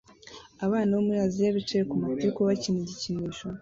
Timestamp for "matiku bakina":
2.01-2.77